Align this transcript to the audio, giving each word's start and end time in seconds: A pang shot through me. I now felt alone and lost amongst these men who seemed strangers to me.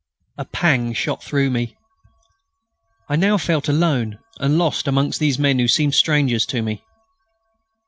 A 0.39 0.45
pang 0.45 0.93
shot 0.93 1.23
through 1.23 1.51
me. 1.51 1.77
I 3.07 3.15
now 3.15 3.37
felt 3.37 3.69
alone 3.69 4.17
and 4.39 4.57
lost 4.57 4.87
amongst 4.87 5.19
these 5.19 5.37
men 5.37 5.59
who 5.59 5.67
seemed 5.67 5.93
strangers 5.93 6.47
to 6.47 6.63
me. 6.63 6.83